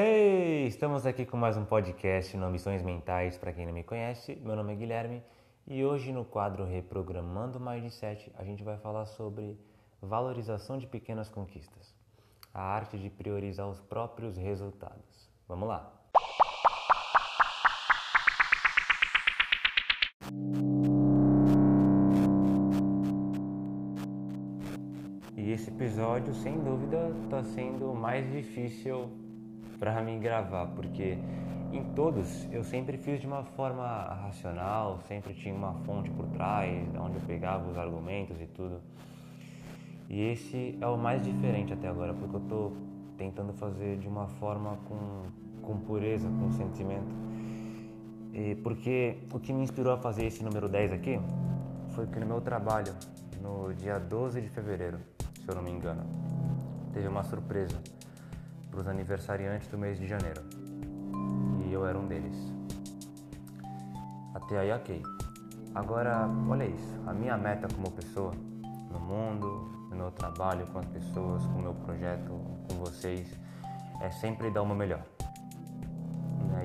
Hey, 0.00 0.68
estamos 0.68 1.04
aqui 1.06 1.26
com 1.26 1.36
mais 1.36 1.56
um 1.56 1.64
podcast 1.64 2.36
no 2.36 2.46
Ambições 2.46 2.84
Mentais. 2.84 3.36
Para 3.36 3.52
quem 3.52 3.66
não 3.66 3.72
me 3.72 3.82
conhece, 3.82 4.36
meu 4.36 4.54
nome 4.54 4.72
é 4.72 4.76
Guilherme 4.76 5.24
e 5.66 5.84
hoje 5.84 6.12
no 6.12 6.24
quadro 6.24 6.64
Reprogramando 6.64 7.58
7 7.90 8.30
a 8.38 8.44
gente 8.44 8.62
vai 8.62 8.78
falar 8.78 9.06
sobre 9.06 9.58
valorização 10.00 10.78
de 10.78 10.86
pequenas 10.86 11.28
conquistas, 11.28 11.92
a 12.54 12.62
arte 12.62 12.96
de 12.96 13.10
priorizar 13.10 13.68
os 13.68 13.80
próprios 13.80 14.36
resultados. 14.36 15.28
Vamos 15.48 15.68
lá! 15.68 15.92
E 25.36 25.50
esse 25.50 25.70
episódio, 25.70 26.32
sem 26.34 26.56
dúvida, 26.60 27.10
está 27.24 27.42
sendo 27.42 27.92
mais 27.92 28.30
difícil 28.30 29.26
para 29.78 30.00
mim 30.02 30.18
gravar, 30.18 30.66
porque 30.68 31.18
em 31.72 31.84
todos 31.94 32.46
eu 32.50 32.64
sempre 32.64 32.96
fiz 32.96 33.20
de 33.20 33.26
uma 33.26 33.44
forma 33.44 33.84
racional, 34.22 34.98
sempre 35.06 35.34
tinha 35.34 35.54
uma 35.54 35.74
fonte 35.84 36.10
por 36.10 36.26
trás, 36.28 36.88
onde 36.98 37.16
eu 37.16 37.22
pegava 37.26 37.68
os 37.70 37.76
argumentos 37.76 38.40
e 38.40 38.46
tudo. 38.46 38.80
E 40.08 40.20
esse 40.20 40.78
é 40.80 40.86
o 40.86 40.96
mais 40.96 41.22
diferente 41.22 41.72
até 41.72 41.88
agora, 41.88 42.14
porque 42.14 42.36
eu 42.36 42.40
estou 42.40 42.76
tentando 43.18 43.52
fazer 43.52 43.98
de 43.98 44.08
uma 44.08 44.26
forma 44.26 44.78
com, 44.88 45.22
com 45.60 45.78
pureza, 45.80 46.28
com 46.28 46.50
sentimento. 46.52 47.14
E 48.32 48.54
porque 48.56 49.18
o 49.32 49.38
que 49.38 49.52
me 49.52 49.62
inspirou 49.62 49.92
a 49.92 49.98
fazer 49.98 50.24
esse 50.24 50.42
número 50.42 50.68
10 50.68 50.92
aqui 50.92 51.20
foi 51.90 52.06
que 52.06 52.18
no 52.18 52.26
meu 52.26 52.40
trabalho, 52.40 52.94
no 53.42 53.74
dia 53.74 53.98
12 53.98 54.40
de 54.40 54.48
fevereiro, 54.48 54.98
se 55.34 55.48
eu 55.48 55.54
não 55.54 55.62
me 55.62 55.70
engano, 55.70 56.04
teve 56.92 57.06
uma 57.06 57.24
surpresa 57.24 57.76
para 58.70 58.80
os 58.80 58.88
aniversariantes 58.88 59.68
do 59.68 59.78
mês 59.78 59.98
de 59.98 60.06
janeiro. 60.06 60.42
E 61.66 61.72
eu 61.72 61.86
era 61.86 61.98
um 61.98 62.06
deles. 62.06 62.36
Até 64.34 64.58
aí, 64.58 64.72
ok. 64.72 65.02
Agora, 65.74 66.28
olha 66.48 66.64
isso. 66.64 66.94
A 67.06 67.12
minha 67.12 67.36
meta 67.36 67.68
como 67.74 67.90
pessoa, 67.90 68.32
no 68.90 69.00
mundo, 69.00 69.70
no 69.90 69.96
meu 69.96 70.10
trabalho, 70.10 70.66
com 70.68 70.78
as 70.78 70.86
pessoas, 70.86 71.44
com 71.46 71.58
o 71.58 71.62
meu 71.62 71.74
projeto, 71.74 72.30
com 72.68 72.76
vocês, 72.84 73.28
é 74.00 74.10
sempre 74.10 74.50
dar 74.50 74.62
uma 74.62 74.74
melhor. 74.74 75.02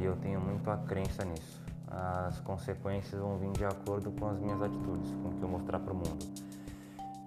E 0.03 0.05
eu 0.05 0.17
tenho 0.17 0.42
muito 0.42 0.70
a 0.70 0.75
crença 0.75 1.23
nisso. 1.23 1.64
As 1.88 2.38
consequências 2.42 3.22
vão 3.22 3.38
vir 3.38 3.53
de 3.53 3.64
acordo 3.64 4.11
com 4.11 4.27
as 4.27 4.38
minhas 4.38 4.61
atitudes, 4.61 5.09
com 5.11 5.30
o 5.30 5.31
que 5.31 5.42
eu 5.42 5.47
mostrar 5.47 5.80
para 5.80 5.94
o 5.94 5.95
mundo. 5.95 6.25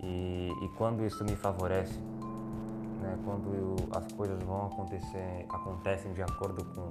E, 0.03 0.53
e 0.63 0.69
quando 0.77 1.03
isso 1.03 1.25
me 1.25 1.35
favorece, 1.35 1.99
né, 3.07 3.19
quando 3.25 3.77
as 3.97 4.13
coisas 4.13 4.43
vão 4.43 4.67
acontecer, 4.67 5.47
acontecem 5.49 6.13
de 6.13 6.23
acordo 6.23 6.65
com, 6.65 6.89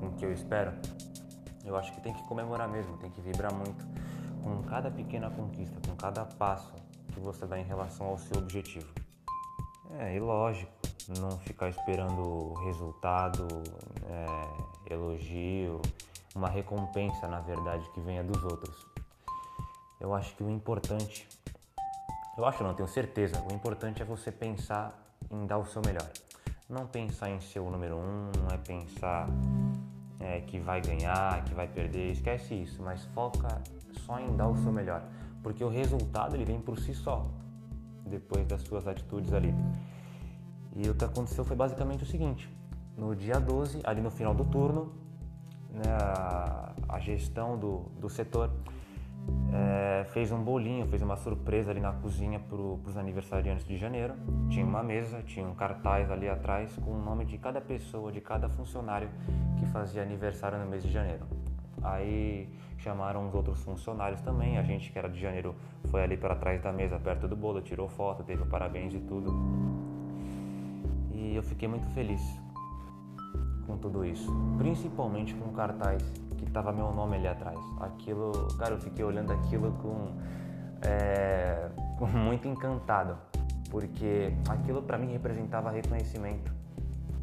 com 0.00 0.06
o 0.06 0.12
que 0.12 0.24
eu 0.24 0.32
espero, 0.32 0.72
eu 1.64 1.76
acho 1.76 1.92
que 1.92 2.00
tem 2.00 2.12
que 2.12 2.22
comemorar 2.24 2.68
mesmo, 2.68 2.96
tem 2.96 3.10
que 3.10 3.20
vibrar 3.20 3.52
muito 3.52 3.86
com 4.42 4.62
cada 4.64 4.90
pequena 4.90 5.30
conquista, 5.30 5.76
com 5.86 5.94
cada 5.96 6.24
passo 6.24 6.74
que 7.12 7.20
você 7.20 7.46
dá 7.46 7.58
em 7.58 7.64
relação 7.64 8.06
ao 8.06 8.18
seu 8.18 8.38
objetivo. 8.38 8.88
É, 9.98 10.16
e 10.16 10.20
lógico, 10.20 10.72
não 11.20 11.38
ficar 11.38 11.68
esperando 11.68 12.54
resultado, 12.64 13.46
é, 14.08 14.92
elogio, 14.94 15.80
uma 16.34 16.48
recompensa, 16.48 17.28
na 17.28 17.40
verdade, 17.40 17.88
que 17.92 18.00
venha 18.00 18.24
dos 18.24 18.42
outros. 18.42 18.86
Eu 20.00 20.14
acho 20.14 20.34
que 20.34 20.42
o 20.42 20.50
importante, 20.50 21.28
eu 22.36 22.44
acho 22.46 22.62
não, 22.62 22.74
tenho 22.74 22.88
certeza, 22.88 23.42
o 23.50 23.52
importante 23.52 24.00
é 24.02 24.04
você 24.04 24.32
pensar 24.32 24.98
em 25.30 25.46
dar 25.46 25.58
o 25.58 25.66
seu 25.66 25.82
melhor. 25.84 26.08
Não 26.68 26.86
pensar 26.86 27.30
em 27.30 27.40
ser 27.40 27.60
o 27.60 27.70
número 27.70 27.96
um, 27.96 28.30
não 28.40 28.48
é 28.52 28.56
pensar 28.56 29.28
é, 30.18 30.40
que 30.40 30.58
vai 30.58 30.80
ganhar, 30.80 31.44
que 31.44 31.52
vai 31.52 31.66
perder, 31.66 32.12
esquece 32.12 32.54
isso, 32.54 32.82
mas 32.82 33.04
foca 33.06 33.60
só 34.06 34.18
em 34.18 34.34
dar 34.36 34.48
o 34.48 34.56
seu 34.56 34.72
melhor, 34.72 35.02
porque 35.42 35.62
o 35.62 35.68
resultado 35.68 36.34
ele 36.34 36.44
vem 36.44 36.60
por 36.60 36.78
si 36.78 36.94
só, 36.94 37.26
depois 38.06 38.46
das 38.46 38.62
suas 38.62 38.86
atitudes 38.86 39.32
ali. 39.32 39.54
E 40.74 40.88
o 40.88 40.94
que 40.94 41.04
aconteceu 41.04 41.44
foi 41.44 41.56
basicamente 41.56 42.02
o 42.02 42.06
seguinte: 42.06 42.48
no 42.96 43.14
dia 43.14 43.38
12, 43.38 43.80
ali 43.84 44.00
no 44.00 44.10
final 44.10 44.34
do 44.34 44.44
turno, 44.44 44.92
né, 45.70 45.82
a, 46.88 46.98
gestão 46.98 47.58
do, 47.58 47.80
do 47.98 48.08
setor 48.08 48.50
é, 49.52 50.04
fez 50.04 50.32
um 50.32 50.42
bolinho, 50.42 50.86
fez 50.86 51.02
uma 51.02 51.16
surpresa 51.16 51.70
ali 51.70 51.80
na 51.80 51.92
cozinha 51.92 52.40
para 52.40 52.56
os 52.56 52.96
aniversariantes 52.96 53.66
de 53.66 53.76
janeiro. 53.76 54.14
Tinha 54.48 54.64
uma 54.64 54.82
mesa, 54.82 55.22
tinha 55.22 55.46
um 55.46 55.54
cartaz 55.54 56.10
ali 56.10 56.28
atrás 56.28 56.74
com 56.76 56.92
o 56.92 57.02
nome 57.02 57.24
de 57.24 57.36
cada 57.36 57.60
pessoa, 57.60 58.10
de 58.10 58.20
cada 58.20 58.48
funcionário 58.48 59.10
que 59.58 59.66
fazia 59.66 60.02
aniversário 60.02 60.58
no 60.58 60.66
mês 60.66 60.82
de 60.82 60.90
janeiro. 60.90 61.26
Aí 61.82 62.48
chamaram 62.78 63.28
os 63.28 63.34
outros 63.34 63.62
funcionários 63.62 64.20
também. 64.22 64.56
A 64.56 64.62
gente 64.62 64.90
que 64.90 64.98
era 64.98 65.08
de 65.08 65.20
janeiro 65.20 65.54
foi 65.90 66.02
ali 66.02 66.16
para 66.16 66.34
trás 66.34 66.62
da 66.62 66.72
mesa, 66.72 66.98
perto 66.98 67.28
do 67.28 67.36
bolo, 67.36 67.60
tirou 67.60 67.88
foto, 67.88 68.22
teve 68.22 68.44
parabéns 68.46 68.94
e 68.94 69.00
tudo. 69.00 69.32
E 71.12 71.34
eu 71.34 71.42
fiquei 71.42 71.68
muito 71.68 71.86
feliz 71.88 72.20
com 73.66 73.76
tudo 73.76 74.04
isso, 74.04 74.30
principalmente 74.58 75.34
com 75.34 75.50
o 75.50 75.52
cartaz 75.52 76.02
que 76.44 76.50
tava 76.50 76.72
meu 76.72 76.92
nome 76.92 77.16
ali 77.16 77.28
atrás. 77.28 77.58
Aquilo, 77.80 78.48
cara, 78.58 78.74
eu 78.74 78.80
fiquei 78.80 79.04
olhando 79.04 79.32
aquilo 79.32 79.72
com, 79.82 80.16
é, 80.82 81.68
muito 82.12 82.48
encantado, 82.48 83.16
porque 83.70 84.32
aquilo 84.48 84.82
para 84.82 84.98
mim 84.98 85.12
representava 85.12 85.70
reconhecimento 85.70 86.52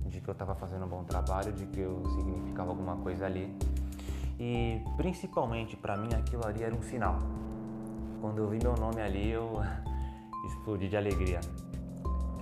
de 0.08 0.22
que 0.22 0.28
eu 0.28 0.32
estava 0.32 0.56
fazendo 0.56 0.86
um 0.86 0.88
bom 0.88 1.04
trabalho, 1.04 1.52
de 1.52 1.66
que 1.68 1.80
eu 1.80 2.04
significava 2.16 2.70
alguma 2.70 2.96
coisa 2.98 3.26
ali. 3.26 3.56
E 4.40 4.82
principalmente 4.98 5.76
para 5.76 5.98
mim 5.98 6.10
aquilo 6.14 6.46
ali 6.46 6.64
era 6.64 6.74
um 6.74 6.82
sinal. 6.82 7.20
Quando 8.22 8.40
eu 8.40 8.48
vi 8.50 8.60
meu 8.62 8.76
nome 8.76 9.02
ali, 9.02 9.30
eu 9.30 9.62
explodi 10.48 10.88
de 10.88 10.98
alegria. 10.98 11.40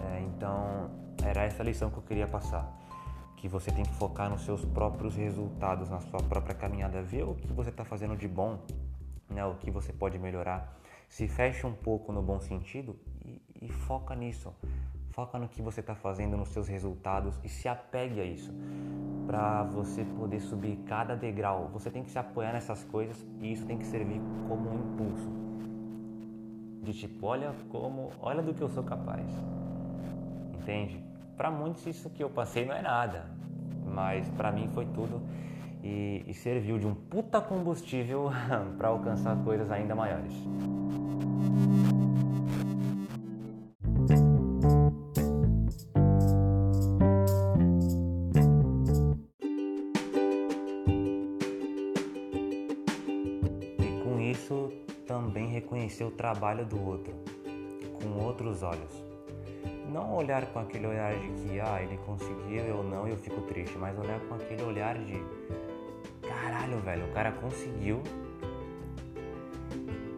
É, 0.01 0.21
então 0.21 0.89
era 1.23 1.43
essa 1.43 1.63
lição 1.63 1.89
que 1.89 1.97
eu 1.97 2.03
queria 2.03 2.27
passar 2.27 2.86
que 3.37 3.47
você 3.47 3.71
tem 3.71 3.85
que 3.85 3.93
focar 3.93 4.29
nos 4.29 4.41
seus 4.41 4.65
próprios 4.65 5.15
resultados, 5.15 5.89
na 5.89 6.01
sua 6.01 6.21
própria 6.21 6.55
caminhada, 6.55 7.01
ver 7.03 7.23
o 7.23 7.35
que 7.35 7.53
você 7.53 7.69
está 7.69 7.85
fazendo 7.85 8.17
de 8.17 8.27
bom, 8.27 8.59
né, 9.29 9.45
o 9.45 9.55
que 9.55 9.69
você 9.69 9.93
pode 9.93 10.17
melhorar. 10.17 10.75
Se 11.07 11.27
fecha 11.27 11.67
um 11.67 11.73
pouco 11.73 12.11
no 12.11 12.21
bom 12.21 12.39
sentido 12.39 12.99
e, 13.23 13.41
e 13.61 13.69
foca 13.69 14.15
nisso. 14.15 14.53
Foca 15.11 15.39
no 15.39 15.47
que 15.47 15.61
você 15.61 15.79
está 15.79 15.95
fazendo, 15.95 16.35
nos 16.35 16.49
seus 16.49 16.67
resultados 16.67 17.39
e 17.43 17.49
se 17.49 17.67
apegue 17.67 18.19
a 18.19 18.23
isso 18.23 18.53
para 19.25 19.63
você 19.63 20.03
poder 20.03 20.39
subir 20.39 20.77
cada 20.85 21.15
degrau. 21.15 21.69
Você 21.73 21.89
tem 21.89 22.03
que 22.03 22.09
se 22.09 22.19
apoiar 22.19 22.53
nessas 22.53 22.83
coisas 22.83 23.25
e 23.39 23.51
isso 23.51 23.65
tem 23.65 23.77
que 23.77 23.85
servir 23.85 24.21
como 24.47 24.69
um 24.69 24.93
impulso. 24.93 25.29
De 26.83 26.93
tipo, 26.93 27.25
olha 27.25 27.53
como, 27.69 28.11
olha 28.19 28.41
do 28.41 28.53
que 28.53 28.61
eu 28.61 28.69
sou 28.69 28.83
capaz. 28.83 29.27
Entende? 30.53 31.03
Para 31.37 31.51
muitos 31.51 31.85
isso 31.85 32.09
que 32.09 32.23
eu 32.23 32.31
passei 32.31 32.65
não 32.65 32.73
é 32.73 32.81
nada, 32.81 33.25
mas 33.85 34.27
para 34.31 34.51
mim 34.51 34.67
foi 34.73 34.87
tudo 34.87 35.21
e, 35.83 36.23
e 36.25 36.33
serviu 36.33 36.79
de 36.79 36.87
um 36.87 36.95
puta 36.95 37.39
combustível 37.39 38.31
para 38.75 38.87
alcançar 38.87 39.37
coisas 39.43 39.69
ainda 39.69 39.93
maiores. 39.93 40.33
E 53.79 54.03
com 54.03 54.19
isso 54.19 54.73
também 55.05 55.49
reconhecer 55.49 56.03
o 56.03 56.09
trabalho 56.09 56.65
do 56.65 56.83
outro 56.83 57.13
com 58.01 58.23
outros 58.23 58.63
olhos 58.63 59.06
não 59.97 60.15
olhar 60.15 60.45
com 60.47 60.59
aquele 60.59 60.85
olhar 60.85 61.11
de 61.17 61.27
que 61.29 61.59
ah, 61.59 61.81
ele 61.81 61.97
conseguiu, 62.05 62.63
eu 62.63 62.83
não, 62.83 63.07
eu 63.07 63.17
fico 63.17 63.41
triste, 63.41 63.75
mas 63.79 63.97
olhar 63.97 64.19
com 64.21 64.35
aquele 64.35 64.61
olhar 64.61 64.95
de 64.95 65.19
caralho, 66.21 66.79
velho, 66.81 67.05
o 67.05 67.13
cara 67.13 67.31
conseguiu, 67.31 68.03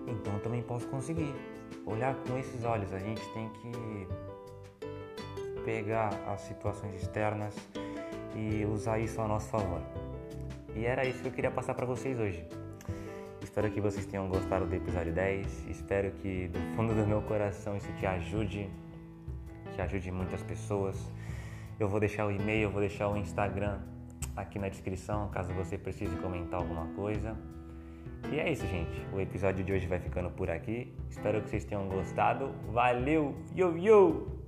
então 0.06 0.34
eu 0.34 0.40
também 0.42 0.62
posso 0.62 0.86
conseguir. 0.88 1.34
Olhar 1.86 2.14
com 2.28 2.38
esses 2.38 2.64
olhos, 2.66 2.94
a 2.94 3.00
gente 3.00 3.22
tem 3.34 3.50
que 3.50 4.08
pegar 5.64 6.10
as 6.28 6.42
situações 6.42 7.02
externas 7.02 7.56
e 8.36 8.66
usar 8.66 9.00
isso 9.00 9.22
a 9.22 9.28
nosso 9.28 9.48
favor. 9.48 9.82
E 10.76 10.86
era 10.86 11.06
isso 11.06 11.22
que 11.22 11.30
eu 11.30 11.32
queria 11.32 11.52
passar 11.52 11.74
para 11.74 11.86
vocês 11.86 12.20
hoje. 12.20 12.46
Espero 13.42 13.72
que 13.72 13.82
vocês 13.82 14.06
tenham 14.06 14.28
gostado 14.28 14.68
do 14.68 14.76
episódio 14.76 15.14
10. 15.14 15.68
Espero 15.70 16.12
que 16.12 16.50
do 16.50 16.60
fundo 16.76 16.94
do 16.94 17.08
meu 17.08 17.22
coração 17.22 17.76
isso 17.76 17.92
te 17.94 18.06
ajude 18.06 18.70
que 19.80 19.82
ajude 19.82 20.12
muitas 20.12 20.44
pessoas. 20.44 20.98
Eu 21.80 21.88
vou 21.88 22.00
deixar 22.00 22.26
o 22.26 22.32
e-mail, 22.32 22.64
eu 22.64 22.72
vou 22.72 22.82
deixar 22.82 23.08
o 23.08 23.16
Instagram 23.16 23.80
aqui 24.36 24.60
na 24.60 24.68
descrição, 24.68 25.30
caso 25.30 25.54
você 25.54 25.78
precise 25.78 26.16
comentar 26.18 26.60
alguma 26.60 26.86
coisa. 26.96 27.38
E 28.30 28.38
é 28.38 28.52
isso, 28.52 28.68
gente. 28.68 29.02
O 29.14 29.22
episódio 29.22 29.64
de 29.64 29.72
hoje 29.72 29.88
vai 29.88 30.00
ficando 30.00 30.30
por 30.30 30.50
aqui. 30.50 30.94
Espero 31.10 31.42
que 31.42 31.50
vocês 31.50 31.64
tenham 31.64 31.88
gostado. 31.88 32.54
Valeu! 32.74 33.34
Yo, 33.56 33.78
yo! 33.78 34.39